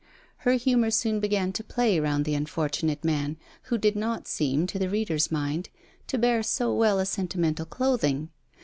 Her 0.37 0.53
humour 0.53 0.89
soon 0.89 1.19
began 1.19 1.53
to 1.53 1.63
play 1.63 1.99
round 1.99 2.25
the 2.25 2.33
fortunate 2.45 3.03
man, 3.05 3.37
who 3.65 3.77
did 3.77 3.95
not 3.95 4.27
seem, 4.27 4.65
to 4.65 4.79
the 4.79 4.89
reader's 4.89 5.31
mind, 5.31 5.69
to 6.07 6.17
bear 6.17 6.41
so 6.41 6.73
well 6.73 6.97
a 6.97 7.05
sentimental 7.05 7.67
clothing. 7.67 8.29